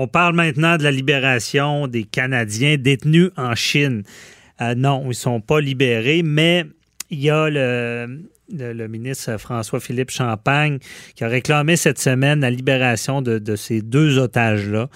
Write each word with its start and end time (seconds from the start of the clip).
On 0.00 0.06
parle 0.06 0.36
maintenant 0.36 0.76
de 0.76 0.84
la 0.84 0.92
libération 0.92 1.88
des 1.88 2.04
Canadiens 2.04 2.76
détenus 2.78 3.30
en 3.36 3.56
Chine. 3.56 4.04
Euh, 4.60 4.76
non, 4.76 5.02
ils 5.06 5.08
ne 5.08 5.12
sont 5.12 5.40
pas 5.40 5.60
libérés, 5.60 6.22
mais 6.22 6.66
il 7.10 7.18
y 7.18 7.30
a 7.30 7.50
le, 7.50 8.86
ministre 8.86 9.36
François-Philippe 9.38 10.12
Champagne 10.12 10.78
qui 11.16 11.24
a 11.24 11.28
réclamé 11.28 11.74
cette 11.74 11.98
semaine 11.98 12.42
la 12.42 12.50
libération 12.52 13.22
de, 13.22 13.56
ces 13.56 13.82
deux 13.82 14.18
otages-là. 14.18 14.88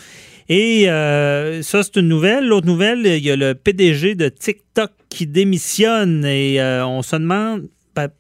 Et 0.49 0.89
euh, 0.89 1.63
ça, 1.63 1.83
c'est 1.83 1.97
une 1.97 2.07
nouvelle. 2.07 2.47
L'autre 2.47 2.69
nouvelle, 2.69 3.05
il 3.05 3.25
y 3.25 3.33
a 3.33 3.35
le 3.35 3.57
PDG 3.57 4.15
de 4.15 4.29
TikTok 4.29 4.93
qui 5.09 5.27
démissionne 5.27 6.25
et 6.25 6.61
euh, 6.61 6.87
on 6.87 7.03
se 7.03 7.17
demande 7.17 7.67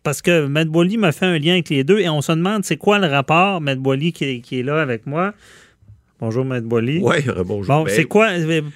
parce 0.02 0.20
que 0.20 0.46
Matt 0.46 0.68
m'a 0.68 1.12
fait 1.12 1.26
un 1.26 1.38
lien 1.38 1.52
avec 1.52 1.68
les 1.68 1.84
deux 1.84 2.00
et 2.00 2.08
on 2.08 2.22
se 2.22 2.32
demande 2.32 2.64
c'est 2.64 2.76
quoi 2.76 2.98
le 2.98 3.06
rapport, 3.06 3.60
Matt 3.60 3.78
qui, 4.14 4.58
est 4.58 4.62
là 4.64 4.82
avec 4.82 5.06
moi. 5.06 5.32
Bonjour, 6.22 6.44
Maître 6.44 6.68
Boily. 6.68 7.00
Oui, 7.02 7.16
bonjour. 7.44 7.66
Bon, 7.66 7.84
c'est 7.88 8.04
quoi, 8.04 8.28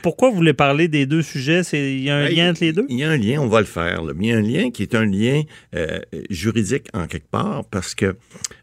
pourquoi 0.03 0.31
vous 0.31 0.35
voulez 0.35 0.53
parler 0.53 0.89
des 0.89 1.07
deux 1.07 1.23
sujets? 1.23 1.61
Il 1.75 2.03
y 2.03 2.11
a 2.11 2.17
un 2.17 2.29
lien 2.29 2.51
entre 2.51 2.65
les 2.65 2.73
deux? 2.73 2.85
Il 2.89 2.99
y 2.99 3.05
a 3.05 3.11
un 3.11 3.17
lien, 3.17 3.41
on 3.41 3.47
va 3.47 3.61
le 3.61 3.67
faire. 3.67 4.03
Il 4.19 4.27
y 4.27 4.33
a 4.33 4.37
un 4.37 4.41
lien 4.41 4.73
qui 4.73 4.83
est 4.83 4.97
un 4.97 5.05
lien 5.05 5.43
euh, 5.77 6.01
juridique 6.29 6.89
en 6.93 7.07
quelque 7.07 7.31
part 7.31 7.65
parce 7.71 7.95
que, 7.95 8.17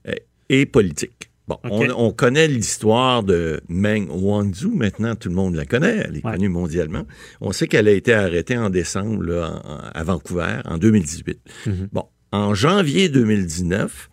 euh, 0.09 0.15
et 0.49 0.65
politique. 0.65 1.29
Bon, 1.47 1.57
on, 1.63 2.11
connaît 2.11 2.49
l'histoire 2.49 3.23
de 3.23 3.61
Meng 3.69 4.09
Wanzhou. 4.09 4.75
Maintenant, 4.75 5.15
tout 5.15 5.29
le 5.29 5.35
monde 5.35 5.55
la 5.55 5.65
connaît. 5.65 6.03
Elle 6.05 6.17
est 6.17 6.21
connue 6.21 6.49
mondialement. 6.49 7.03
On 7.39 7.53
sait 7.53 7.69
qu'elle 7.69 7.87
a 7.87 7.91
été 7.91 8.13
arrêtée 8.13 8.57
en 8.57 8.69
décembre 8.69 9.61
à 9.93 10.03
Vancouver 10.03 10.57
en 10.65 10.77
2018. 10.77 11.39
Mhm. 11.67 11.87
Bon, 11.93 12.03
en 12.33 12.53
janvier 12.53 13.07
2019, 13.07 14.09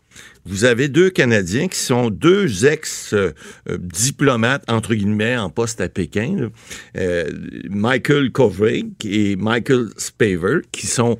vous 0.47 0.65
avez 0.65 0.89
deux 0.89 1.11
Canadiens 1.11 1.69
qui 1.69 1.79
sont 1.79 2.11
deux 2.11 2.67
ex-diplomates, 2.67 4.65
entre 4.69 4.95
guillemets, 4.95 5.37
en 5.37 5.51
poste 5.51 5.81
à 5.81 5.89
Pékin, 5.89 6.51
euh, 6.97 7.31
Michael 7.69 8.33
Kovrig 8.33 8.93
et 9.05 9.37
Michael 9.37 9.89
Spaver, 9.97 10.61
qui 10.73 10.87
sont 10.87 11.19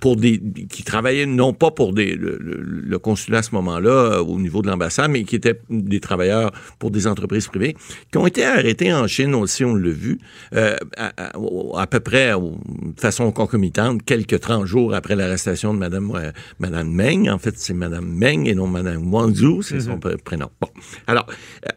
pour 0.00 0.16
des 0.16 0.40
qui 0.70 0.82
travaillaient 0.82 1.26
non 1.26 1.52
pas 1.52 1.70
pour 1.70 1.92
des, 1.92 2.14
le, 2.14 2.98
consulat 2.98 3.38
à 3.38 3.42
ce 3.42 3.54
moment-là 3.54 3.90
euh, 3.90 4.18
au 4.20 4.38
niveau 4.38 4.62
de 4.62 4.68
l'ambassade, 4.68 5.10
mais 5.10 5.24
qui 5.24 5.36
étaient 5.36 5.60
des 5.68 6.00
travailleurs 6.00 6.52
pour 6.78 6.90
des 6.90 7.06
entreprises 7.06 7.48
privées, 7.48 7.76
qui 8.10 8.18
ont 8.18 8.26
été 8.26 8.44
arrêtés 8.44 8.92
en 8.92 9.06
Chine 9.06 9.34
aussi, 9.34 9.64
on 9.64 9.74
l'a 9.74 9.90
vu, 9.90 10.18
euh, 10.54 10.76
à, 10.96 11.86
peu 11.86 12.00
près 12.00 12.32
de 12.32 13.00
façon 13.00 13.30
concomitante, 13.32 14.04
quelques 14.04 14.40
30 14.40 14.64
jours 14.64 14.94
après 14.94 15.16
l'arrestation 15.16 15.74
de 15.74 15.78
Madame 15.78 16.10
euh, 16.14 16.30
Madame 16.58 16.88
Meng. 16.88 17.28
En 17.28 17.38
fait, 17.38 17.54
c'est 17.56 17.74
Madame 17.74 18.06
Meng 18.06 18.46
et 18.46 18.54
non 18.54 18.66
Madame 18.66 19.12
Wangzhou, 19.12 19.62
c'est 19.62 19.80
son 19.80 19.94
mhm. 19.94 20.16
prénom. 20.24 20.50
Bon, 20.60 20.68
alors 21.06 21.26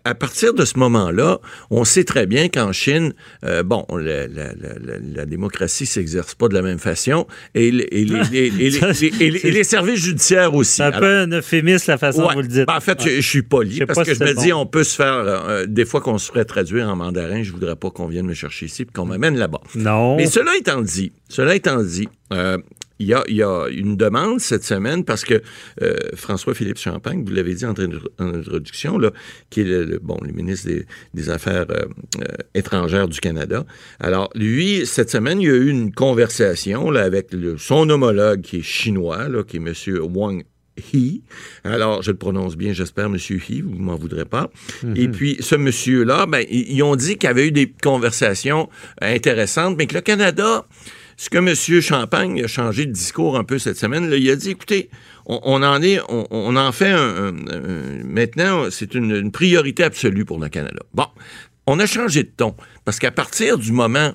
à 0.05 0.15
partir 0.15 0.53
de 0.53 0.65
ce 0.65 0.77
moment-là, 0.79 1.39
on 1.69 1.83
sait 1.83 2.03
très 2.03 2.25
bien 2.25 2.47
qu'en 2.49 2.71
Chine, 2.71 3.13
bon, 3.65 3.85
la, 3.91 4.27
la, 4.27 4.53
la, 4.53 4.99
la 5.01 5.25
démocratie 5.25 5.85
s'exerce 5.85 6.35
pas 6.35 6.47
de 6.47 6.53
la 6.53 6.61
même 6.61 6.79
façon 6.79 7.27
et 7.55 7.67
et, 7.91 8.05
les, 8.31 9.63
services 9.63 10.03
judiciaires 10.03 10.53
aussi. 10.53 10.75
C'est 10.75 10.83
un 10.83 10.91
peu 10.91 11.05
un 11.05 11.31
euphémisme 11.31 11.91
la 11.91 11.97
façon 11.97 12.23
dont 12.23 12.33
vous 12.33 12.41
le 12.41 12.47
dites. 12.47 12.67
Ben, 12.67 12.75
en 12.75 12.81
fait, 12.81 13.01
je, 13.03 13.21
suis 13.21 13.41
poli 13.41 13.85
parce 13.85 14.07
que 14.07 14.13
je 14.13 14.23
me 14.23 14.33
dis, 14.33 14.53
on 14.53 14.65
peut 14.65 14.83
se 14.83 14.95
faire, 14.95 15.13
euh, 15.13 15.65
des 15.65 15.85
fois 15.85 16.01
qu'on 16.01 16.17
se 16.17 16.27
ferait 16.27 16.45
traduire 16.45 16.89
en 16.89 16.95
mandarin, 16.95 17.43
je 17.43 17.51
voudrais 17.51 17.75
pas 17.75 17.89
qu'on 17.89 18.07
vienne 18.07 18.25
me 18.25 18.33
chercher 18.33 18.67
ici 18.67 18.83
et 18.83 18.85
qu'on 18.85 19.05
m'amène 19.05 19.37
là-bas. 19.37 19.61
Non. 19.75 20.17
Mais 20.17 20.27
cela 20.27 20.55
étant 20.57 20.81
dit, 20.81 21.11
cela 21.29 21.55
étant 21.55 21.81
dit, 21.83 22.07
euh, 22.33 22.57
il 22.99 23.07
y, 23.07 23.43
a, 23.43 23.67
une 23.69 23.95
demande 23.95 24.39
cette 24.39 24.63
semaine 24.63 25.03
parce 25.03 25.23
que 25.23 25.41
euh, 25.81 25.95
François-Philippe 26.15 26.77
Champagne, 26.77 27.23
vous 27.25 27.33
l'avez 27.33 27.53
dit 27.53 27.65
en, 27.65 27.73
introduction, 28.17 28.97
là, 28.97 29.11
qui 29.49 29.61
est 29.61 29.65
le, 29.65 29.99
bon, 30.01 30.17
le 30.25 30.31
ministre 30.31 30.69
des, 31.13 31.29
Affaires 31.29 31.65
euh, 31.69 31.85
euh, 32.21 32.25
étrangères 32.53 33.07
du 33.07 33.19
Canada. 33.19 33.65
Alors, 33.99 34.29
lui, 34.33 34.85
cette 34.85 35.09
semaine, 35.09 35.41
il 35.41 35.47
y 35.47 35.51
a 35.51 35.55
eu 35.55 35.69
une 35.69 35.93
conversation 35.93 36.89
là, 36.89 37.03
avec 37.03 37.31
son 37.57 37.89
homologue 37.89 38.41
qui 38.41 38.57
est 38.57 38.63
chinois, 38.63 39.27
là, 39.27 39.43
qui 39.43 39.57
est 39.57 39.59
M. 39.59 39.73
Wang 40.13 40.43
He. 40.77 41.21
Alors, 41.63 42.01
je 42.01 42.11
le 42.11 42.17
prononce 42.17 42.55
bien, 42.55 42.71
j'espère, 42.71 43.09
Monsieur 43.09 43.37
He, 43.37 43.61
vous 43.61 43.75
ne 43.75 43.81
m'en 43.81 43.95
voudrez 43.95 44.25
pas. 44.25 44.49
Mm-hmm. 44.83 44.99
Et 45.01 45.07
puis, 45.09 45.37
ce 45.39 45.55
monsieur-là, 45.55 46.25
ben, 46.27 46.45
ils 46.49 46.81
ont 46.83 46.95
dit 46.95 47.17
qu'il 47.17 47.27
y 47.27 47.31
avait 47.31 47.47
eu 47.47 47.51
des 47.51 47.71
conversations 47.83 48.69
intéressantes, 49.01 49.75
mais 49.77 49.87
que 49.87 49.95
le 49.95 50.01
Canada 50.01 50.65
ce 51.17 51.31
que 51.31 51.37
M. 51.39 51.81
Champagne 51.81 52.43
a 52.43 52.47
changé 52.47 52.85
de 52.85 52.91
discours 52.91 53.37
un 53.37 53.43
peu 53.43 53.57
cette 53.57 53.77
semaine, 53.77 54.09
il 54.15 54.29
a 54.29 54.35
dit, 54.35 54.51
écoutez, 54.51 54.89
on, 55.25 55.63
en 55.63 55.81
est, 55.81 55.99
on, 56.07 56.55
en 56.55 56.71
fait 56.71 56.91
un, 56.91 57.31
maintenant, 58.05 58.69
c'est 58.69 58.93
une, 58.93 59.31
priorité 59.31 59.83
absolue 59.83 60.25
pour 60.25 60.39
le 60.39 60.47
Canada. 60.47 60.79
Bon, 60.93 61.07
on 61.65 61.79
a 61.79 61.87
changé 61.87 62.23
de 62.23 62.29
ton 62.29 62.55
parce 62.85 62.99
qu'à 62.99 63.11
partir 63.11 63.57
du 63.57 63.71
moment 63.71 64.13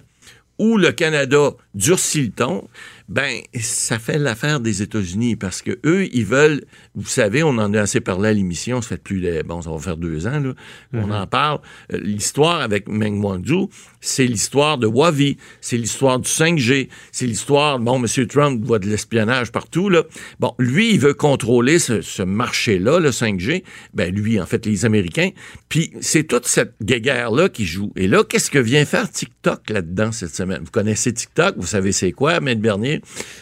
où 0.58 0.78
le 0.78 0.92
Canada 0.92 1.50
durcit 1.74 2.22
le 2.22 2.30
ton, 2.30 2.68
ben 3.08 3.40
ça 3.60 3.98
fait 3.98 4.18
l'affaire 4.18 4.60
des 4.60 4.82
États-Unis 4.82 5.36
parce 5.36 5.62
que 5.62 5.78
eux, 5.84 6.08
ils 6.12 6.24
veulent, 6.24 6.64
vous 6.94 7.08
savez, 7.08 7.42
on 7.42 7.50
en 7.50 7.72
a 7.74 7.80
assez 7.80 8.00
parlé 8.00 8.30
à 8.30 8.32
l'émission, 8.32 8.82
ça 8.82 8.90
fait 8.90 9.02
plus 9.02 9.20
de, 9.20 9.42
bon, 9.42 9.62
ça 9.62 9.70
va 9.70 9.78
faire 9.78 9.96
deux 9.96 10.26
ans, 10.26 10.40
là, 10.40 10.52
on 10.92 11.06
mhm. 11.06 11.12
en 11.12 11.26
parle. 11.26 11.60
Euh, 11.92 11.98
l'histoire 12.02 12.60
avec 12.60 12.88
Meng 12.88 13.22
Wanzhou, 13.22 13.68
c'est 14.00 14.26
l'histoire 14.26 14.78
de 14.78 14.86
Huawei, 14.86 15.36
c'est 15.60 15.76
l'histoire 15.76 16.18
du 16.18 16.28
5G, 16.28 16.88
c'est 17.12 17.26
l'histoire, 17.26 17.78
bon, 17.78 18.02
M. 18.02 18.26
Trump 18.26 18.64
voit 18.64 18.78
de 18.78 18.88
l'espionnage 18.88 19.52
partout, 19.52 19.88
là. 19.88 20.02
Bon, 20.40 20.54
lui, 20.58 20.92
il 20.92 21.00
veut 21.00 21.14
contrôler 21.14 21.78
ce, 21.78 22.22
marché-là, 22.22 22.98
le 22.98 23.10
5G. 23.10 23.62
Ben, 23.94 24.14
lui, 24.14 24.40
en 24.40 24.46
fait, 24.46 24.66
les 24.66 24.84
Américains. 24.84 25.30
Puis, 25.68 25.92
c'est 26.00 26.24
toute 26.24 26.46
cette 26.46 26.74
guéguerre-là 26.82 27.48
qui 27.48 27.64
joue. 27.64 27.92
Et 27.96 28.08
là, 28.08 28.24
qu'est-ce 28.24 28.50
que 28.50 28.58
vient 28.58 28.84
faire 28.84 29.10
TikTok 29.10 29.70
là-dedans 29.70 30.12
cette 30.12 30.34
semaine? 30.34 30.62
Vous 30.64 30.70
connaissez 30.70 31.12
TikTok, 31.12 31.56
vous 31.56 31.66
savez 31.66 31.92
c'est 31.92 32.12
quoi, 32.12 32.36
M. 32.36 32.54
Bernier? 32.56 32.91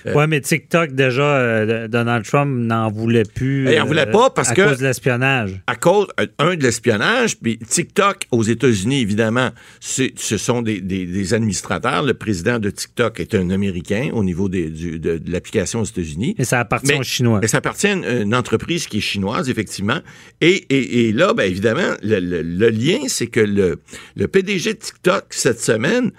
Euh, 0.07 0.13
oui, 0.15 0.25
mais 0.29 0.41
TikTok, 0.41 0.93
déjà, 0.93 1.23
euh, 1.23 1.89
Donald 1.89 2.25
Trump 2.25 2.51
n'en 2.51 2.91
voulait 2.91 3.25
plus. 3.25 3.71
il 3.71 3.79
n'en 3.79 3.87
voulait 3.87 4.07
pas 4.07 4.31
parce 4.31 4.51
à 4.51 4.55
que. 4.55 4.63
À 4.63 4.69
cause 4.69 4.79
de 4.79 4.85
l'espionnage. 4.85 5.63
À 5.67 5.77
cause, 5.77 6.07
un, 6.39 6.55
de 6.55 6.63
l'espionnage, 6.63 7.39
puis 7.39 7.59
TikTok 7.59 8.27
aux 8.31 8.43
États-Unis, 8.43 9.01
évidemment, 9.01 9.51
ce 9.81 10.37
sont 10.37 10.63
des, 10.63 11.35
administrateurs. 11.35 12.03
Le 12.03 12.15
président 12.15 12.59
de 12.59 12.71
TikTok 12.71 13.21
est 13.21 13.35
un 13.35 13.51
Américain 13.51 14.11
au 14.13 14.25
niveau 14.25 14.49
de, 14.49 15.21
l'application 15.27 15.81
aux 15.81 15.85
États-Unis. 15.85 16.35
Et 16.39 16.45
ça 16.45 16.61
appartient 16.61 16.95
aux 16.95 17.03
Chinois. 17.03 17.41
Et 17.43 17.49
ça 17.49 17.59
appartient 17.59 17.89
à 17.89 17.93
une, 17.93 18.35
entreprise 18.35 18.87
qui 18.87 18.99
est 18.99 19.03
chinoise, 19.03 19.51
effectivement. 19.51 19.99
Et, 20.41 21.13
là, 21.13 21.35
bien 21.35 21.45
évidemment, 21.45 21.95
le, 22.03 22.71
lien, 22.71 22.99
c'est 23.09 23.27
que 23.27 23.41
le, 23.41 23.81
le 24.17 24.29
PDG 24.29 24.75
de 24.75 24.79
TikTok, 24.79 25.25
cette 25.31 25.61
semaine, 25.61 26.13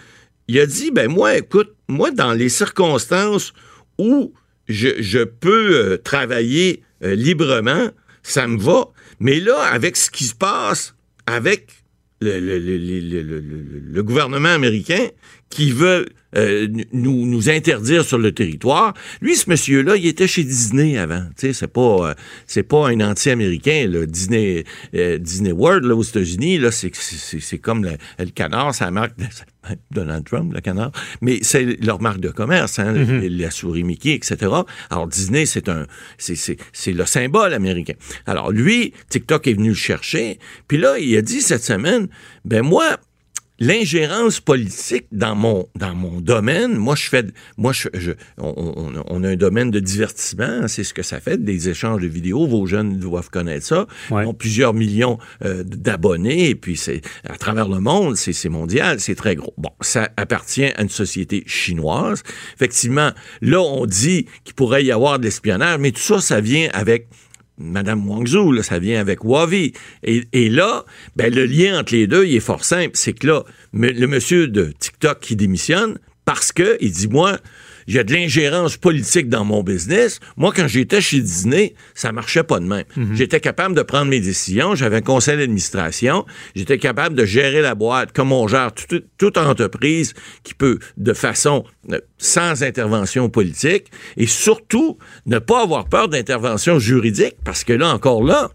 il 0.51 0.59
a 0.59 0.65
dit, 0.65 0.91
ben 0.91 1.09
moi, 1.09 1.37
écoute, 1.37 1.73
moi, 1.87 2.11
dans 2.11 2.33
les 2.33 2.49
circonstances 2.49 3.53
où 3.97 4.33
je, 4.67 5.23
peux 5.23 5.75
euh, 5.75 5.97
travailler 5.97 6.83
euh, 7.05 7.15
librement, 7.15 7.89
ça 8.21 8.47
me 8.47 8.59
va. 8.59 8.89
Mais 9.21 9.39
là, 9.39 9.61
avec 9.61 9.95
ce 9.95 10.11
qui 10.11 10.25
se 10.25 10.35
passe 10.35 10.93
avec 11.25 11.71
le, 12.19 14.01
gouvernement 14.01 14.49
américain 14.49 15.07
qui 15.51 15.71
veut 15.71 16.07
euh, 16.37 16.67
nous, 16.93 17.25
nous 17.25 17.49
interdire 17.49 18.05
sur 18.05 18.17
le 18.17 18.31
territoire. 18.31 18.93
Lui, 19.21 19.35
ce 19.35 19.49
monsieur-là, 19.49 19.97
il 19.97 20.07
était 20.07 20.27
chez 20.27 20.43
Disney 20.43 20.97
avant. 20.97 21.25
Tu 21.37 21.47
sais, 21.47 21.53
c'est 21.53 21.67
pas, 21.67 22.09
euh, 22.09 22.13
c'est 22.47 22.63
pas 22.63 22.87
un 22.87 23.01
anti-américain. 23.01 23.85
Le 23.89 24.07
Disney, 24.07 24.63
euh, 24.95 25.17
Disney 25.17 25.51
World 25.51 25.83
là, 25.83 25.95
aux 25.95 26.03
États-Unis, 26.03 26.57
là, 26.57 26.71
c'est, 26.71 26.95
c'est, 26.95 27.57
comme 27.57 27.83
le, 27.83 28.25
canard, 28.33 28.73
ça 28.73 28.89
marque 28.91 29.17
de, 29.19 29.25
Donald 29.91 30.23
Trump, 30.23 30.53
le 30.53 30.61
canard, 30.61 30.91
mais 31.21 31.39
c'est 31.41 31.83
leur 31.83 32.01
marque 32.01 32.21
de 32.21 32.29
commerce, 32.29 32.79
hein, 32.79 32.93
mm-hmm. 32.93 33.37
la 33.37 33.51
souris 33.51 33.83
Mickey, 33.83 34.13
etc. 34.13 34.37
Alors 34.89 35.07
Disney, 35.07 35.45
c'est 35.45 35.67
un, 35.67 35.85
c'est, 36.17 36.35
c'est, 36.35 36.57
c'est 36.71 36.93
le 36.93 37.05
symbole 37.05 37.53
américain. 37.53 37.93
Alors 38.25 38.51
lui, 38.51 38.93
TikTok 39.09 39.47
est 39.47 39.53
venu 39.53 39.69
le 39.69 39.75
chercher, 39.75 40.39
puis 40.67 40.77
là, 40.77 40.97
il 40.97 41.15
a 41.17 41.21
dit 41.21 41.41
cette 41.41 41.63
semaine, 41.63 42.07
ben 42.45 42.63
moi, 42.63 42.97
l'ingérence 43.61 44.39
politique 44.39 45.05
dans 45.11 45.35
mon, 45.35 45.67
dans 45.75 45.93
mon 45.93 46.19
domaine, 46.19 46.75
moi, 46.75 46.95
je 46.95 47.07
fais, 47.07 47.23
moi, 47.57 47.71
je, 47.73 47.87
je- 47.93 48.11
on, 48.39 48.53
on- 48.57 49.03
on 49.07 49.23
a 49.23 49.29
un 49.29 49.35
domaine 49.35 49.69
de 49.69 49.79
divertissement, 49.79 50.67
c'est 50.67 50.83
ce 50.83 50.93
que 50.95 51.03
ça 51.03 51.19
fait, 51.21 51.37
des 51.43 51.69
échanges 51.69 52.01
de 52.01 52.07
vidéos, 52.07 52.47
vos 52.47 52.65
jeunes 52.65 52.97
doivent 52.97 53.29
connaître 53.29 53.65
ça. 53.65 53.85
Ouais. 54.09 54.23
Ils 54.23 54.27
ont 54.27 54.33
plusieurs 54.33 54.73
millions 54.73 55.19
euh, 55.45 55.63
d'abonnés, 55.63 56.49
et 56.49 56.55
puis 56.55 56.75
c'est 56.75 57.01
à 57.29 57.37
travers 57.37 57.69
le 57.69 57.79
monde, 57.79 58.17
c'est 58.17 58.33
c'est 58.33 58.49
mondial, 58.49 58.99
c'est 58.99 59.15
très 59.15 59.35
gros. 59.35 59.53
Bon, 59.59 59.69
ça 59.81 60.09
appartient 60.17 60.65
à 60.65 60.81
une 60.81 60.89
société 60.89 61.43
chinoise. 61.45 62.23
Effectivement, 62.55 63.11
là, 63.41 63.61
on 63.61 63.85
dit 63.85 64.25
qu'il 64.43 64.55
pourrait 64.55 64.83
y 64.83 64.91
avoir 64.91 65.19
de 65.19 65.25
l'espionnage, 65.25 65.77
mais 65.79 65.91
tout 65.91 66.01
ça, 66.01 66.19
ça 66.19 66.41
vient 66.41 66.67
avec 66.73 67.07
Madame 67.61 68.07
Wangzhou, 68.07 68.51
là, 68.51 68.63
ça 68.63 68.79
vient 68.79 68.99
avec 68.99 69.23
Huawei. 69.23 69.73
Et, 70.03 70.23
et 70.33 70.49
là, 70.49 70.85
ben, 71.15 71.33
le 71.33 71.45
lien 71.45 71.79
entre 71.79 71.93
les 71.93 72.07
deux, 72.07 72.25
il 72.25 72.35
est 72.35 72.41
fort 72.41 72.63
simple. 72.63 72.91
C'est 72.95 73.13
que 73.13 73.27
là, 73.27 73.43
le 73.73 74.05
monsieur 74.07 74.47
de 74.47 74.73
TikTok 74.77 75.19
qui 75.19 75.35
démissionne 75.35 75.97
parce 76.25 76.51
que 76.51 76.77
il 76.81 76.91
dit, 76.91 77.07
moi, 77.07 77.37
il 77.87 77.95
y 77.95 77.99
a 77.99 78.03
de 78.03 78.13
l'ingérence 78.13 78.77
politique 78.77 79.29
dans 79.29 79.45
mon 79.45 79.63
business. 79.63 80.19
Moi, 80.37 80.51
quand 80.55 80.67
j'étais 80.67 81.01
chez 81.01 81.19
Disney, 81.19 81.75
ça 81.93 82.11
marchait 82.11 82.43
pas 82.43 82.59
de 82.59 82.65
même. 82.65 82.85
J'étais 83.13 83.39
capable 83.39 83.75
de 83.75 83.81
prendre 83.81 84.05
mes 84.05 84.19
décisions. 84.19 84.75
J'avais 84.75 84.97
un 84.97 85.01
conseil 85.01 85.37
d'administration. 85.37 86.25
J'étais 86.55 86.77
capable 86.77 87.15
de 87.15 87.25
gérer 87.25 87.61
la 87.61 87.75
boîte 87.75 88.11
comme 88.11 88.31
on 88.31 88.47
gère 88.47 88.71
toute, 88.73 89.05
toute 89.17 89.37
entreprise 89.37 90.13
qui 90.43 90.53
peut, 90.53 90.79
de 90.97 91.13
façon 91.13 91.63
euh, 91.91 91.99
sans 92.17 92.63
intervention 92.63 93.29
politique, 93.29 93.87
et 94.17 94.27
surtout 94.27 94.97
ne 95.25 95.39
pas 95.39 95.63
avoir 95.63 95.85
peur 95.85 96.07
d'intervention 96.09 96.79
juridique, 96.79 97.35
parce 97.43 97.63
que 97.63 97.73
là, 97.73 97.93
encore 97.93 98.23
là, 98.23 98.51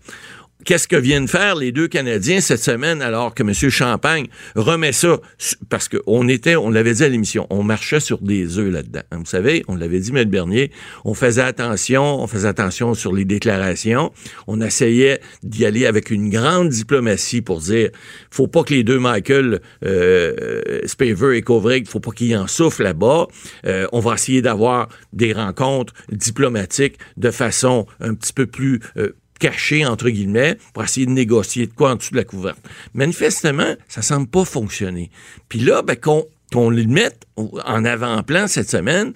Qu'est-ce 0.65 0.89
que 0.89 0.97
viennent 0.97 1.29
faire 1.29 1.55
les 1.55 1.71
deux 1.71 1.87
Canadiens 1.87 2.41
cette 2.41 2.63
semaine 2.63 3.03
alors 3.03 3.35
que 3.35 3.43
M. 3.43 3.53
Champagne 3.53 4.27
remet 4.55 4.93
ça? 4.93 5.21
Parce 5.69 5.89
qu'on 5.89 6.29
était, 6.29 6.57
on 6.57 6.71
l'avait 6.71 6.95
dit 6.95 7.05
à 7.05 7.09
l'émission, 7.09 7.47
on 7.51 7.63
marchait 7.63 8.01
sur 8.01 8.19
des 8.19 8.59
œufs 8.59 8.73
là-dedans. 8.73 9.03
Hein, 9.13 9.19
Vous 9.19 9.27
savez, 9.27 9.65
on 9.69 9.77
l'avait 9.77 10.01
dit, 10.01 10.11
M. 10.17 10.25
Bernier, 10.25 10.73
on 11.05 11.13
faisait 11.13 11.43
attention, 11.43 12.23
on 12.23 12.27
faisait 12.27 12.49
attention 12.49 12.95
sur 12.95 13.13
les 13.13 13.27
déclarations. 13.27 14.13
On 14.47 14.61
essayait 14.63 15.21
d'y 15.43 15.67
aller 15.67 15.85
avec 15.85 16.11
une 16.11 16.31
grande 16.31 16.71
diplomatie 16.71 17.43
pour 17.43 17.61
dire, 17.61 17.91
faut 18.31 18.49
pas 18.49 18.65
que 18.65 18.73
les 18.73 18.83
deux 18.83 18.99
Michael, 18.99 19.61
euh, 19.85 20.81
Spaver 20.87 21.37
et 21.37 21.43
Kovrig, 21.43 21.87
faut 21.87 22.01
pas 22.01 22.13
qu'ils 22.13 22.37
en 22.37 22.47
souffrent 22.47 22.83
là-bas. 22.83 23.29
Euh, 23.67 23.87
on 23.93 24.01
va 24.01 24.15
essayer 24.15 24.41
d'avoir 24.41 24.89
des 25.13 25.35
rencontres 25.35 25.93
diplomatiques 26.11 26.97
de 27.19 27.31
façon 27.31 27.87
un 28.01 28.15
petit 28.15 28.33
peu 28.33 28.47
plus 28.47 28.81
euh, 28.97 29.15
caché, 29.39 29.85
entre 29.85 30.09
guillemets, 30.11 30.57
pour 30.73 30.85
essayer 30.85 31.07
de 31.07 31.11
négocier 31.11 31.67
de 31.67 31.73
quoi 31.73 31.93
en 31.93 31.97
dessous 31.97 32.13
de 32.13 32.17
la 32.17 32.25
couverte. 32.25 32.59
Manifestement, 32.95 33.75
ça 33.89 34.03
semble 34.03 34.27
pas 34.29 34.45
fonctionner. 34.45 35.11
Puis 35.49 35.61
là, 35.61 35.83
ben, 35.83 35.97
qu'on 35.97 36.27
qu'on 36.53 36.71
le 36.71 36.85
mette 36.85 37.27
en 37.37 37.85
avant-plan 37.85 38.47
cette 38.47 38.71
semaine, 38.71 39.13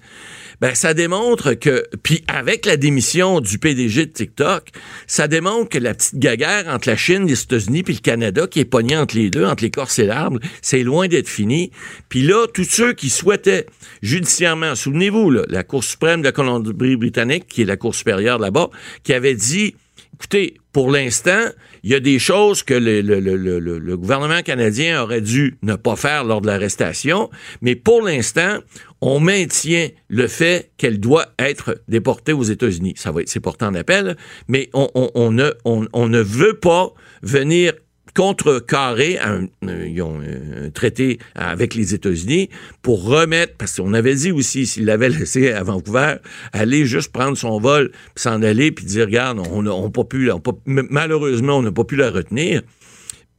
ben, 0.60 0.74
ça 0.74 0.92
démontre 0.92 1.54
que, 1.54 1.84
puis 2.02 2.22
avec 2.28 2.66
la 2.66 2.76
démission 2.76 3.40
du 3.40 3.58
PDG 3.58 4.06
de 4.06 4.12
TikTok, 4.12 4.68
ça 5.06 5.26
démontre 5.26 5.70
que 5.70 5.78
la 5.78 5.94
petite 5.94 6.18
gaguerre 6.18 6.68
entre 6.68 6.88
la 6.88 6.96
Chine, 6.96 7.26
les 7.26 7.40
États-Unis 7.40 7.82
puis 7.82 7.94
le 7.94 8.00
Canada, 8.00 8.46
qui 8.46 8.60
est 8.60 8.66
pognée 8.66 8.96
entre 8.96 9.16
les 9.16 9.30
deux, 9.30 9.46
entre 9.46 9.62
l'écorce 9.62 9.98
et 9.98 10.06
l'arbre, 10.06 10.38
c'est 10.60 10.82
loin 10.82 11.08
d'être 11.08 11.28
fini. 11.28 11.70
Puis 12.10 12.22
là, 12.22 12.46
tous 12.52 12.64
ceux 12.64 12.92
qui 12.92 13.08
souhaitaient 13.08 13.66
judiciairement, 14.02 14.74
souvenez-vous, 14.74 15.30
la 15.30 15.62
Cour 15.62 15.82
suprême 15.82 16.20
de 16.20 16.26
la 16.26 16.32
Colombie-Britannique, 16.32 17.46
qui 17.48 17.62
est 17.62 17.66
la 17.66 17.76
Cour 17.78 17.94
supérieure 17.94 18.38
là-bas, 18.38 18.68
qui 19.02 19.14
avait 19.14 19.34
dit 19.34 19.76
Écoutez, 20.20 20.58
pour 20.72 20.90
l'instant, 20.90 21.46
il 21.82 21.90
y 21.90 21.94
a 21.94 22.00
des 22.00 22.18
choses 22.18 22.62
que 22.62 22.74
le, 22.74 23.96
gouvernement 23.96 24.42
canadien 24.42 25.02
aurait 25.02 25.22
dû 25.22 25.56
ne 25.62 25.76
pas 25.76 25.96
faire 25.96 26.24
lors 26.24 26.42
de 26.42 26.46
l'arrestation, 26.46 27.30
mais 27.62 27.74
pour 27.74 28.02
l'instant, 28.02 28.58
on 29.00 29.18
maintient 29.18 29.88
le 30.08 30.28
fait 30.28 30.72
qu'elle 30.76 31.00
doit 31.00 31.28
être 31.38 31.80
déportée 31.88 32.34
aux 32.34 32.42
États-Unis. 32.42 32.92
Ça 32.96 33.12
va 33.12 33.22
être, 33.22 33.30
c'est 33.30 33.40
porté 33.40 33.64
en 33.64 33.74
appel, 33.74 34.18
mais 34.46 34.68
on 34.74 35.30
ne 35.30 36.20
veut 36.20 36.54
pas 36.58 36.92
venir 37.22 37.72
contrecarrer 38.14 39.18
un, 39.18 39.46
ils 39.62 40.00
ont 40.02 40.20
un 40.20 40.70
traité 40.70 41.18
avec 41.34 41.74
les 41.74 41.94
États-Unis 41.94 42.48
pour 42.82 43.04
remettre, 43.04 43.54
parce 43.56 43.76
qu'on 43.76 43.94
avait 43.94 44.14
dit 44.14 44.32
aussi, 44.32 44.66
s'il 44.66 44.84
l'avait 44.84 45.08
laissé 45.08 45.52
à 45.52 45.62
Vancouver, 45.62 46.16
aller 46.52 46.86
juste 46.86 47.12
prendre 47.12 47.36
son 47.36 47.58
vol, 47.60 47.90
puis 48.14 48.22
s'en 48.22 48.42
aller, 48.42 48.72
puis 48.72 48.84
dire, 48.84 49.06
regarde, 49.06 49.38
on 49.38 49.62
n'a 49.62 49.90
pas 49.90 50.04
pu, 50.04 50.30
malheureusement, 50.66 51.58
on 51.58 51.62
n'a 51.62 51.72
pas 51.72 51.84
pu 51.84 51.96
la 51.96 52.10
retenir. 52.10 52.62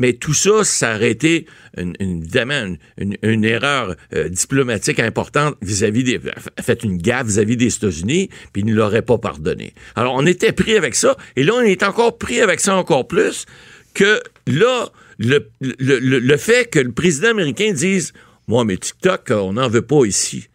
Mais 0.02 0.14
tout 0.14 0.34
ça, 0.34 0.64
ça 0.64 0.96
aurait 0.96 1.12
été 1.12 1.46
évidemment 1.78 2.74
une, 2.98 3.46
erreur 3.46 3.96
euh, 4.16 4.30
diplomatique 4.30 5.00
importante 5.00 5.56
vis-à-vis 5.62 6.04
des. 6.04 6.20
fait 6.60 6.84
une 6.84 6.98
gaffe 6.98 7.28
vis-à-vis 7.28 7.56
des 7.56 7.76
États-Unis, 7.76 8.30
puis 8.52 8.64
ils 8.64 8.66
ne 8.66 8.74
l'auraient 8.74 9.04
pas 9.04 9.20
pardonné. 9.20 9.76
Alors, 9.96 10.16
on 10.16 10.26
était 10.26 10.54
pris 10.54 10.76
avec 10.76 10.96
ça, 10.96 11.16
et 11.36 11.44
là, 11.44 11.54
on 11.56 11.62
est 11.62 11.84
encore 11.84 12.18
pris 12.18 12.42
avec 12.42 12.62
ça 12.62 12.76
encore 12.76 13.08
plus, 13.08 13.46
que 13.94 14.22
là, 14.48 14.90
le, 15.20 16.38
fait 16.38 16.70
que 16.70 16.80
le 16.80 16.92
président 16.92 17.30
américain 17.30 17.72
dise 17.72 18.14
Moi, 18.48 18.66
mais 18.66 18.78
TikTok, 18.78 19.32
on 19.32 19.54
n'en 19.54 19.70
veut 19.70 19.82
pas 19.82 20.06
ici. 20.06 20.48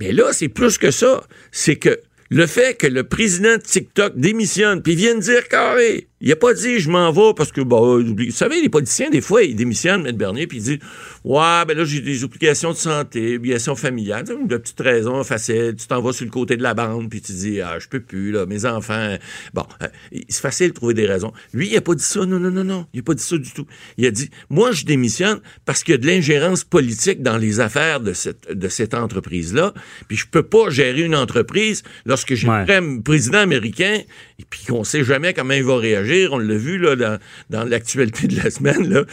Mais 0.00 0.12
là, 0.12 0.32
c'est 0.32 0.48
plus 0.48 0.78
que 0.78 0.90
ça. 0.90 1.24
C'est 1.52 1.76
que 1.76 2.00
le 2.30 2.46
fait 2.46 2.76
que 2.76 2.86
le 2.86 3.04
président 3.04 3.56
de 3.56 3.62
TikTok 3.62 4.14
démissionne, 4.16 4.82
puis 4.82 4.94
vienne 4.94 5.20
dire 5.20 5.46
carré, 5.48 6.08
il 6.24 6.32
a 6.32 6.36
pas 6.36 6.54
dit 6.54 6.78
je 6.80 6.90
m'en 6.90 7.12
vais 7.12 7.32
parce 7.36 7.52
que, 7.52 7.60
bon, 7.60 8.02
vous 8.02 8.30
savez, 8.30 8.60
les 8.60 8.68
politiciens, 8.68 9.10
des 9.10 9.20
fois, 9.20 9.42
ils 9.42 9.54
démissionnent, 9.54 10.06
M. 10.06 10.16
Bernier, 10.16 10.46
puis 10.46 10.58
ils 10.58 10.62
disent 10.64 10.78
Ouais, 11.22 11.64
ben 11.68 11.76
là, 11.76 11.84
j'ai 11.84 12.00
des 12.00 12.24
obligations 12.24 12.72
de 12.72 12.76
santé, 12.76 13.36
obligations 13.36 13.76
familiales, 13.76 14.24
de 14.24 14.56
petites 14.56 14.80
raisons 14.80 15.22
facile, 15.22 15.74
tu 15.78 15.86
t'en 15.86 16.00
vas 16.02 16.12
sur 16.12 16.24
le 16.24 16.30
côté 16.30 16.56
de 16.56 16.62
la 16.62 16.74
bande, 16.74 17.08
puis 17.10 17.20
tu 17.20 17.32
dis 17.32 17.60
Ah, 17.60 17.78
je 17.78 17.88
peux 17.88 18.00
plus, 18.00 18.32
là, 18.32 18.46
mes 18.46 18.64
enfants. 18.64 19.16
Bon, 19.52 19.64
euh, 19.82 19.86
c'est 20.28 20.40
facile 20.42 20.68
de 20.70 20.74
trouver 20.74 20.94
des 20.94 21.06
raisons. 21.06 21.32
Lui, 21.52 21.68
il 21.70 21.76
a 21.76 21.80
pas 21.82 21.94
dit 21.94 22.02
ça, 22.02 22.24
non, 22.26 22.38
non, 22.40 22.50
non, 22.50 22.64
non, 22.64 22.86
il 22.94 23.00
a 23.00 23.02
pas 23.02 23.14
dit 23.14 23.22
ça 23.22 23.36
du 23.36 23.50
tout. 23.52 23.66
Il 23.98 24.06
a 24.06 24.10
dit 24.10 24.30
Moi, 24.50 24.72
je 24.72 24.84
démissionne 24.84 25.40
parce 25.66 25.82
qu'il 25.84 25.92
y 25.92 25.94
a 25.96 25.98
de 25.98 26.06
l'ingérence 26.06 26.64
politique 26.64 27.22
dans 27.22 27.36
les 27.36 27.60
affaires 27.60 28.00
de 28.00 28.12
cette, 28.14 28.50
de 28.50 28.68
cette 28.68 28.94
entreprise-là, 28.94 29.74
puis 30.08 30.16
je 30.16 30.26
peux 30.26 30.42
pas 30.42 30.70
gérer 30.70 31.02
une 31.02 31.14
entreprise 31.16 31.82
lorsque 32.06 32.34
j'ai 32.34 32.48
Ouais. 32.48 32.70
un 32.76 33.00
président 33.00 33.38
américain 33.38 34.00
et 34.38 34.44
puis 34.48 34.60
qu'on 34.68 34.84
sait 34.84 35.02
jamais 35.04 35.32
comment 35.34 35.54
il 35.54 35.64
va 35.64 35.76
réagir. 35.78 36.13
On 36.30 36.38
l'a 36.38 36.56
vu 36.56 36.78
là, 36.78 36.96
dans, 36.96 37.18
dans 37.50 37.64
l'actualité 37.64 38.26
de 38.28 38.36
la 38.36 38.50
semaine. 38.50 39.04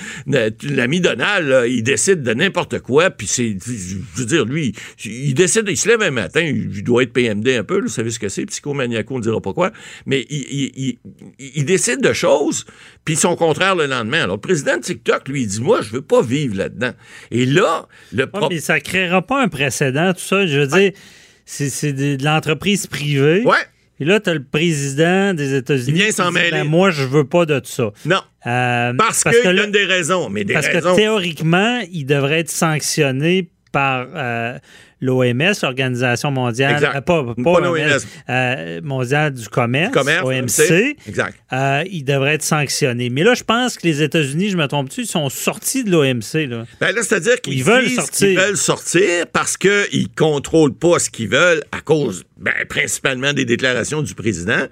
L'ami 0.64 1.02
Donald, 1.02 1.48
là, 1.48 1.68
il 1.68 1.84
décide 1.84 2.24
de 2.24 2.34
n'importe 2.34 2.80
quoi, 2.80 3.10
puis 3.10 3.28
c'est, 3.28 3.58
je 3.66 3.98
veux 4.16 4.26
dire, 4.26 4.46
lui, 4.46 4.74
il 5.06 5.34
décide, 5.34 5.66
il 5.70 5.78
se 5.78 5.88
lève 5.88 6.02
un 6.02 6.12
matin, 6.12 6.42
il 6.42 6.84
doit 6.84 7.04
être 7.04 7.14
PMD 7.14 7.48
un 7.50 7.64
peu, 7.64 7.76
là, 7.76 7.82
vous 7.84 7.88
savez 7.90 8.12
ce 8.12 8.20
que 8.20 8.30
c'est, 8.30 8.46
psychomaniaco, 8.46 9.16
on 9.16 9.18
ne 9.18 9.24
dira 9.24 9.42
pas 9.42 9.54
quoi, 9.54 9.72
mais 10.06 10.26
il, 10.30 10.46
il- 10.52 10.72
il- 10.76 11.00
il- 11.40 11.52
il 11.56 11.66
décide 11.66 12.02
de 12.02 12.14
choses, 12.14 12.66
puis 13.06 13.16
son 13.16 13.36
contraire 13.36 13.76
le 13.76 13.86
lendemain. 13.88 14.24
Alors, 14.24 14.36
le 14.38 14.42
président 14.42 14.78
de 14.78 14.82
TikTok, 14.84 15.28
lui, 15.28 15.42
il 15.42 15.48
dit, 15.48 15.62
moi, 15.62 15.82
je 15.82 15.92
veux 15.92 16.02
pas 16.02 16.22
vivre 16.22 16.56
là-dedans. 16.58 16.92
Et 17.32 17.46
là, 17.46 17.88
le 18.14 18.24
Ouais, 18.34 18.48
mais 18.50 18.60
ça 18.60 18.80
créera 18.80 19.22
pas 19.26 19.42
un 19.44 19.48
précédent, 19.48 20.14
tout 20.14 20.20
ça. 20.22 20.46
Je 20.46 20.60
veux 20.60 20.68
dire, 20.68 20.92
c'est 21.46 21.70
c'est 21.70 21.92
de, 21.94 22.16
de 22.16 22.24
l'entreprise 22.24 22.88
privée. 22.88 23.44
Ouais. 23.46 23.58
Et 24.02 24.06
là, 24.06 24.20
tu 24.20 24.30
as 24.32 24.34
le 24.34 24.44
président 24.44 25.34
des 25.36 25.54
États-Unis. 25.54 26.00
Qui 26.00 26.12
s'en 26.12 26.30
dit, 26.30 26.34
mêler. 26.34 26.50
Ben, 26.52 26.64
moi, 26.64 26.90
je 26.90 27.04
veux 27.04 27.24
pas 27.24 27.46
de 27.46 27.62
ça. 27.64 27.92
Non. 28.06 28.18
Euh, 28.48 28.94
Parce, 28.98 29.24
parce 29.24 29.36
qu'il 29.38 29.44
que 29.44 29.50
là- 29.50 29.62
donne 29.62 29.72
des 29.72 29.86
raisons, 29.86 30.28
mais 30.30 30.44
des 30.44 30.54
Parce 30.56 30.66
raisons. 30.68 30.92
que 30.92 30.96
théoriquement, 30.96 31.80
il 31.92 32.06
devrait 32.06 32.40
être 32.40 32.50
sanctionné 32.50 33.50
par 33.72 34.08
euh, 34.16 34.58
l'OMS, 35.02 35.54
l'Organisation 35.64 36.32
mondiale, 36.32 36.76
Exact. 36.76 36.96
euh, 36.96 37.02
pas, 37.02 37.24
pas 37.24 37.34
Pas 37.54 37.60
l'OMS, 37.60 38.00
euh, 38.30 38.82
mondiale 38.84 39.34
du 39.34 39.50
commerce, 39.50 39.92
commerce, 39.94 40.24
OMC. 40.24 40.96
Exact. 41.08 41.36
euh, 41.54 41.84
il 41.92 42.04
devrait 42.04 42.36
être 42.36 42.44
sanctionné. 42.44 43.10
Mais 43.10 43.24
là, 43.24 43.34
je 43.34 43.44
pense 43.44 43.78
que 43.78 43.88
les 43.88 44.02
États-Unis, 44.04 44.50
je 44.52 44.58
me 44.58 44.68
trompe-tu, 44.68 45.02
ils 45.02 45.08
sont 45.08 45.30
sortis 45.30 45.84
de 45.84 45.92
l'OMC. 45.92 46.48
Là. 46.48 46.66
Ben 46.80 46.94
là, 46.96 47.02
c'est-à-dire 47.04 47.42
qu'ils 47.42 47.54
Ils 47.56 47.64
veulent 47.64 47.90
sortir. 47.90 48.40
veulent 48.40 48.58
sortir 48.58 49.26
parce 49.34 49.58
qu'ils 49.58 50.08
contrôlent 50.16 50.76
pas 50.76 51.00
ce 51.00 51.10
qu'ils 51.10 51.30
veulent 51.30 51.64
à 51.72 51.82
cause, 51.82 52.24
ben, 52.38 52.54
principalement 52.70 53.34
des 53.34 53.46
déclarations 53.46 54.02
du 54.02 54.14
président. 54.16 54.66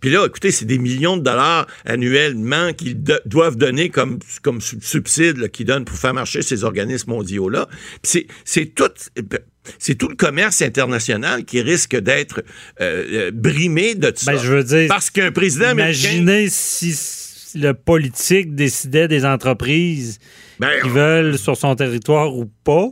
Puis 0.00 0.10
là, 0.10 0.26
écoutez, 0.26 0.50
c'est 0.50 0.64
des 0.64 0.78
millions 0.78 1.16
de 1.16 1.22
dollars 1.22 1.66
annuellement 1.84 2.72
qu'ils 2.72 3.02
do- 3.02 3.14
doivent 3.24 3.56
donner 3.56 3.88
comme, 3.88 4.18
comme 4.42 4.60
sub- 4.60 4.82
subside 4.82 5.48
qu'ils 5.50 5.66
donnent 5.66 5.84
pour 5.84 5.96
faire 5.96 6.14
marcher 6.14 6.42
ces 6.42 6.64
organismes 6.64 7.10
mondiaux-là. 7.10 7.68
C'est 8.02 8.26
tout... 8.74 8.84
C'est 9.78 9.94
tout 9.96 10.08
le 10.08 10.16
commerce 10.16 10.62
international 10.62 11.44
qui 11.44 11.60
risque 11.62 11.96
d'être 11.96 12.42
euh, 12.80 13.04
euh, 13.12 13.30
brimé 13.32 13.94
de 13.94 14.10
tout 14.10 14.24
Ben, 14.26 14.36
ça. 14.36 14.44
je 14.44 14.52
veux 14.52 14.64
dire, 14.64 14.86
Parce 14.88 15.10
qu'un 15.10 15.32
président 15.32 15.68
américain... 15.68 16.10
Imaginez 16.10 16.48
si 16.50 16.94
le 17.58 17.72
politique 17.72 18.54
décidait 18.54 19.08
des 19.08 19.24
entreprises 19.24 20.18
Ben, 20.60 20.70
qui 20.82 20.88
veulent 20.88 21.38
sur 21.38 21.56
son 21.56 21.74
territoire 21.74 22.34
ou 22.34 22.46
pas. 22.64 22.88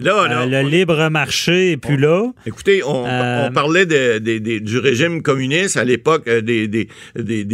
Là, 0.00 0.26
là, 0.26 0.42
Euh, 0.42 0.46
le 0.46 0.66
on- 0.66 0.66
libre 0.68 1.08
marché 1.10 1.72
est 1.72 1.76
plus 1.76 1.96
là. 1.96 2.32
Écoutez, 2.44 2.82
on, 2.82 3.06
Euh, 3.06 3.46
on 3.48 3.52
parlait 3.52 3.86
de- 3.86 4.18
de- 4.18 4.38
de- 4.38 4.58
du 4.58 4.78
régime 4.78 5.22
communiste 5.22 5.76
à 5.76 5.84
l'époque 5.84 6.28
des, 6.28 6.66
des, 6.66 6.88
des, 7.14 7.44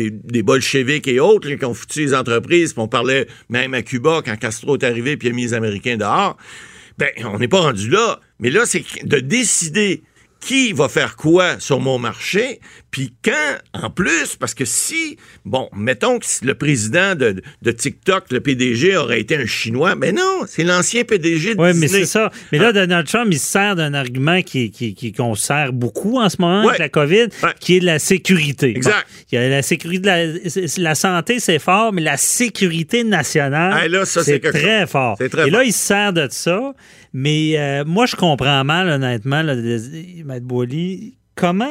et 1.08 1.20
autres 1.20 1.50
qui 1.50 1.64
ont 1.66 1.74
foutu 1.74 2.00
les 2.00 2.14
entreprises. 2.14 2.72
Puis 2.72 2.80
on 2.80 2.88
parlait 2.88 3.26
même 3.50 3.74
à 3.74 3.82
Cuba 3.82 4.22
quand 4.24 4.36
Castro 4.38 4.76
est 4.78 4.84
arrivé 4.84 5.18
puis 5.18 5.28
a 5.28 5.32
mis 5.32 5.42
les 5.42 5.54
Américains 5.54 5.98
dehors. 5.98 6.38
Ben, 6.96 7.08
on 7.26 7.38
n'est 7.38 7.48
pas 7.48 7.60
rendu 7.60 7.90
là. 7.90 8.18
Mais 8.40 8.50
là, 8.50 8.66
c'est 8.66 8.84
de 9.04 9.18
décider 9.18 10.02
qui 10.40 10.72
va 10.72 10.88
faire 10.88 11.16
quoi 11.16 11.58
sur 11.58 11.80
mon 11.80 11.98
marché, 11.98 12.60
puis 12.90 13.12
quand, 13.24 13.56
en 13.74 13.90
plus, 13.90 14.36
parce 14.38 14.54
que 14.54 14.64
si, 14.64 15.16
bon, 15.44 15.68
mettons 15.76 16.18
que 16.18 16.26
le 16.42 16.54
président 16.54 17.14
de, 17.14 17.42
de 17.62 17.70
TikTok, 17.70 18.26
le 18.30 18.40
PDG, 18.40 18.96
aurait 18.96 19.20
été 19.20 19.36
un 19.36 19.46
Chinois, 19.46 19.94
mais 19.96 20.12
non, 20.12 20.42
c'est 20.46 20.62
l'ancien 20.64 21.02
PDG 21.04 21.54
de 21.54 21.60
Oui, 21.60 21.70
mais 21.74 21.88
c'est 21.88 22.06
ça. 22.06 22.30
Mais 22.52 22.58
là, 22.58 22.72
Donald 22.72 23.06
Trump, 23.06 23.28
il 23.32 23.38
se 23.38 23.46
sert 23.46 23.74
d'un 23.76 23.94
argument 23.94 24.40
qui, 24.42 24.70
qui, 24.70 24.94
qui- 24.94 25.12
qu'on 25.12 25.34
sert 25.34 25.72
beaucoup 25.72 26.18
en 26.18 26.28
ce 26.28 26.36
moment 26.40 26.60
Ouais. 26.62 26.68
avec 26.68 26.78
la 26.78 26.88
COVID, 26.88 27.28
Ouais. 27.42 27.54
qui 27.60 27.76
est 27.76 27.80
de 27.80 27.86
la 27.86 27.98
sécurité. 27.98 28.70
Exact. 28.70 28.92
Bon, 29.08 29.26
il 29.32 29.34
y 29.34 29.38
a 29.38 29.48
la 29.48 29.62
sécurité, 29.62 30.02
de 30.08 30.82
la, 30.82 30.94
santé, 30.94 31.40
c'est 31.40 31.58
fort, 31.58 31.92
mais 31.92 32.02
la 32.02 32.16
sécurité 32.16 33.04
nationale, 33.04 33.74
Ah, 33.76 33.88
là, 33.88 34.04
ça, 34.06 34.22
c'est 34.22 34.38
très 34.40 34.80
chose. 34.82 34.90
fort. 34.90 35.16
C'est 35.18 35.28
très 35.28 35.48
Et 35.48 35.50
là, 35.50 35.64
il 35.64 35.72
se 35.72 35.78
sert 35.86 36.12
de 36.12 36.28
ça. 36.30 36.72
Mais 37.14 37.54
euh, 37.58 37.84
moi, 37.86 38.04
je 38.04 38.14
comprends 38.16 38.62
mal, 38.64 38.88
honnêtement, 38.90 39.40
là, 39.42 39.54
Matt 40.28 40.42
Boily, 40.42 41.14
comment, 41.34 41.70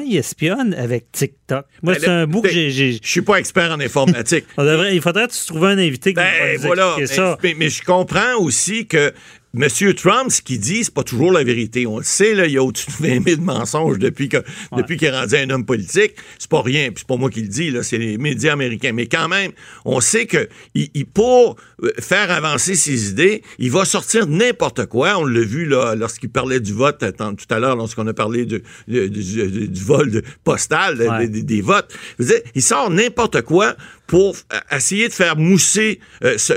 il 0.00 0.16
espionne 0.16 0.72
avec 0.72 1.12
TikTok? 1.12 1.66
Moi, 1.82 1.92
Ben, 1.92 2.00
c'est 2.00 2.08
un 2.08 2.26
bout 2.26 2.40
que 2.40 2.48
j'ai... 2.48 2.70
Je 2.92 2.98
suis 3.02 3.20
pas 3.20 3.36
expert 3.38 3.70
en 3.70 3.78
informatique. 3.78 4.46
on 4.56 4.64
devrait- 4.64 4.94
il 4.94 5.02
faudrait 5.02 5.28
que 5.28 5.32
tu 5.34 5.46
trouves 5.46 5.64
un 5.66 5.76
invité 5.76 6.10
qui 6.10 6.14
Ben 6.14 6.54
nous 6.54 6.60
voilà. 6.62 6.94
expliquer 6.98 7.10
Mais, 7.10 7.16
ça. 7.28 7.38
mais- 7.42 7.54
mais 7.58 7.68
je 7.68 7.82
comprends 7.82 8.36
aussi 8.38 8.86
que 8.86 9.12
M. 9.56 9.66
Trump, 9.94 10.30
ce 10.30 10.42
qu'il 10.42 10.60
dit, 10.60 10.84
c'est 10.84 10.92
pas 10.92 11.02
toujours 11.04 11.32
la 11.32 11.42
vérité. 11.42 11.86
On 11.86 11.98
le 11.98 12.04
sait, 12.04 12.34
là, 12.34 12.46
il 12.46 12.52
y 12.52 12.58
a 12.58 12.62
au-dessus 12.62 12.86
de 13.00 13.06
20 13.08 13.24
000 13.36 13.40
mensonges 13.40 13.98
depuis 13.98 14.28
que 14.28 14.36
depuis 14.76 14.98
qu'il 14.98 15.08
est 15.08 15.18
rendu 15.18 15.36
un 15.36 15.48
homme 15.50 15.64
politique. 15.64 16.12
C'est 16.38 16.50
pas 16.50 16.60
rien, 16.60 16.88
puis 16.90 16.96
c'est 16.98 17.06
pas 17.08 17.16
moi 17.16 17.30
qui 17.30 17.40
le 17.40 17.48
dis, 17.48 17.70
là, 17.70 17.82
c'est 17.82 17.96
les 17.96 18.18
médias 18.18 18.52
américains. 18.52 18.92
Mais 18.92 19.06
quand 19.06 19.26
même, 19.28 19.52
on 19.86 20.00
sait 20.02 20.26
que 20.26 20.48
il, 20.74 20.90
il- 20.94 21.06
pour 21.06 21.56
euh, 21.82 21.90
faire 21.98 22.30
avancer 22.30 22.74
ses 22.74 23.08
idées, 23.10 23.42
il 23.58 23.70
va 23.70 23.84
sortir 23.86 24.26
n'importe 24.26 24.84
quoi. 24.86 25.16
On 25.18 25.24
l'a 25.24 25.40
vu 25.40 25.64
là, 25.64 25.94
lorsqu'il 25.94 26.28
parlait 26.28 26.60
du 26.60 26.74
vote 26.74 27.02
euh, 27.02 27.12
tout 27.12 27.46
à 27.54 27.58
l'heure, 27.58 27.76
lorsqu'on 27.76 28.06
a 28.06 28.12
parlé 28.14 28.44
du, 28.44 28.62
du- 28.86 29.08
du- 29.08 29.68
du 29.68 29.80
vol 29.82 30.22
postal, 30.44 30.98
Ouais. 31.00 31.20
des, 31.26 31.28
des- 31.28 31.42
des 31.42 31.60
votes. 31.62 31.90
Je 32.18 32.24
veux 32.24 32.28
dire, 32.34 32.40
il 32.54 32.62
sort 32.62 32.90
n'importe 32.90 33.40
quoi 33.42 33.74
pour 34.08 34.34
euh, 34.52 34.58
essayer 34.76 35.06
de 35.06 35.12
faire 35.12 35.36
mousser 35.36 36.00
euh, 36.24 36.36
sa, 36.38 36.56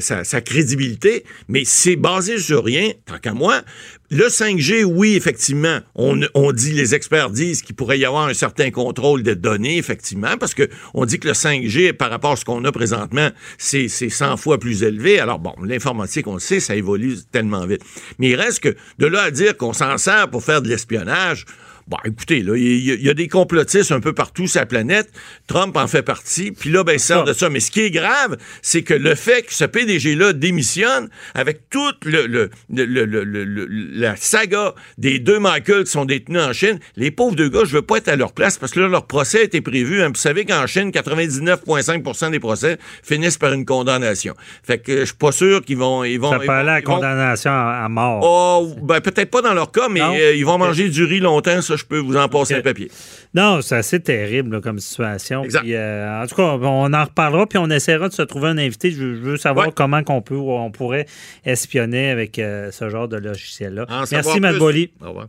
sa- 0.00 0.22
sa 0.22 0.40
crédibilité, 0.42 1.24
mais 1.48 1.64
c'est 1.64 1.96
basé 1.96 2.38
sur 2.38 2.62
rien, 2.64 2.92
tant 3.06 3.18
qu'à 3.18 3.32
moi. 3.34 3.62
Le 4.12 4.26
5G, 4.26 4.82
oui, 4.82 5.14
effectivement, 5.14 5.78
on, 5.94 6.52
dit, 6.52 6.72
les 6.72 6.96
experts 6.96 7.30
disent 7.30 7.62
qu'il 7.62 7.76
pourrait 7.76 7.98
y 7.98 8.04
avoir 8.04 8.26
un 8.26 8.34
certain 8.34 8.72
contrôle 8.72 9.22
des 9.22 9.36
données, 9.36 9.78
effectivement, 9.78 10.36
parce 10.36 10.52
que 10.52 10.68
on 10.94 11.04
dit 11.04 11.20
que 11.20 11.28
le 11.28 11.34
5G, 11.34 11.92
par 11.92 12.10
rapport 12.10 12.32
à 12.32 12.36
ce 12.36 12.44
qu'on 12.44 12.64
a 12.64 12.72
présentement, 12.72 13.30
c'est 13.56 13.86
c'est 13.86 14.08
100 14.08 14.36
fois 14.36 14.58
plus 14.58 14.82
élevé. 14.82 15.20
Alors 15.20 15.38
bon, 15.38 15.54
l'informatique, 15.64 16.26
on 16.26 16.34
le 16.34 16.40
sait, 16.40 16.58
ça 16.58 16.74
évolue 16.74 17.18
tellement 17.30 17.64
vite. 17.66 17.82
Mais 18.18 18.30
il 18.30 18.34
reste 18.34 18.60
que 18.60 18.74
de 18.98 19.06
là 19.06 19.22
à 19.22 19.30
dire 19.30 19.56
qu'on 19.56 19.72
s'en 19.72 19.96
sert 19.96 20.28
pour 20.28 20.42
faire 20.42 20.60
de 20.60 20.68
l'espionnage, 20.68 21.44
Bon, 21.88 21.96
écoutez, 22.04 22.38
il 22.38 23.02
y, 23.02 23.10
a- 23.10 23.14
des 23.14 23.26
complotistes 23.26 23.90
un 23.90 23.98
peu 23.98 24.12
partout 24.12 24.46
sur 24.46 24.60
la 24.60 24.66
planète. 24.66 25.10
Trump 25.48 25.76
en 25.76 25.88
fait 25.88 26.02
partie. 26.02 26.52
Puis 26.52 26.70
là, 26.70 26.84
ben, 26.84 26.92
il 26.92 27.00
sort 27.00 27.24
de 27.24 27.32
ça. 27.32 27.50
Mais 27.50 27.58
ce 27.58 27.72
qui 27.72 27.80
est 27.80 27.90
grave, 27.90 28.36
c'est 28.62 28.82
que 28.82 28.94
le 28.94 29.16
fait 29.16 29.42
que 29.42 29.52
ce 29.52 29.64
PDG-là 29.64 30.32
démissionne 30.32 31.08
avec 31.34 31.68
toute 31.68 32.04
le- 32.04 32.48
la 34.00 34.16
saga 34.16 34.74
des 34.98 35.18
deux 35.18 35.38
Michael 35.38 35.84
qui 35.84 35.90
sont 35.90 36.04
détenus 36.04 36.40
en 36.42 36.52
Chine, 36.52 36.78
les 36.96 37.10
pauvres 37.10 37.36
deux 37.36 37.48
gars, 37.48 37.60
je 37.64 37.72
veux 37.74 37.82
pas 37.82 37.98
être 37.98 38.08
à 38.08 38.16
leur 38.16 38.32
place 38.32 38.58
parce 38.58 38.72
que 38.72 38.80
là, 38.80 38.88
leur 38.88 39.06
procès 39.06 39.44
été 39.44 39.60
prévu. 39.60 40.02
hein. 40.02 40.08
Vous 40.08 40.14
savez 40.14 40.44
qu'en 40.44 40.66
Chine, 40.66 40.90
99,5% 40.90 42.30
des 42.30 42.40
procès 42.40 42.78
finissent 43.02 43.38
par 43.38 43.52
une 43.52 43.64
condamnation. 43.64 44.34
Fait 44.62 44.78
que 44.78 45.00
je 45.00 45.04
suis 45.06 45.14
pas 45.14 45.32
sûr 45.32 45.62
qu'ils 45.64 45.76
vont... 45.78 46.04
Ils 46.04 46.18
vont 46.18 46.30
Ça 46.30 46.36
ils 46.36 46.40
peut 46.40 46.46
vont- 46.46 46.52
aller 46.52 46.68
à 46.68 46.72
la 46.74 46.80
ils 46.80 46.86
vont- 46.86 46.94
condamnation 46.96 47.50
à, 47.52 47.88
mort. 47.88 48.20
Oh, 48.22 48.74
ben 48.82 49.00
peut-être 49.00 49.30
pas 49.30 49.42
dans 49.42 49.54
leur 49.54 49.70
cas, 49.72 49.88
mais 49.88 50.00
euh, 50.00 50.34
ils 50.34 50.44
vont 50.44 50.58
manger 50.58 50.88
du 50.88 51.04
riz 51.04 51.20
longtemps, 51.20 51.60
ça 51.62 51.76
je 51.76 51.84
peux 51.84 51.98
vous 51.98 52.16
en 52.16 52.28
passer 52.28 52.54
Ok. 52.54 52.60
un 52.60 52.62
papier. 52.62 52.90
Non, 53.34 53.60
c'est 53.62 53.76
assez 53.76 54.00
terrible 54.00 54.56
là, 54.56 54.60
comme 54.60 54.78
situation. 54.80 55.44
Exact. 55.44 55.60
Puis, 55.62 55.74
euh, 55.74 56.22
en 56.22 56.26
tout 56.26 56.34
cas, 56.34 56.42
on 56.60 56.92
en 56.92 57.04
reparlera, 57.04 57.46
puis 57.46 57.58
on 57.58 57.70
essaiera 57.70 58.08
de 58.08 58.14
se 58.14 58.22
trouver 58.22 58.48
un 58.48 58.58
invité. 58.58 58.90
Je 58.90 59.04
veux, 59.04 59.36
savoir 59.36 59.66
Ouais. 59.68 59.72
comment 59.74 60.02
qu'on 60.02 60.20
peut, 60.22 60.34
on 60.36 60.70
pourrait 60.70 61.06
espionner 61.44 62.10
avec 62.10 62.38
euh, 62.38 62.70
ce 62.70 62.88
genre 62.88 63.08
de 63.08 63.16
logiciel-là. 63.16 63.86
En 63.88 63.89
Merci, 63.90 64.14
savoir 64.14 64.40
Matt. 64.40 64.56
Boily. 64.58 64.90
Au 65.02 65.08
revoir. 65.08 65.28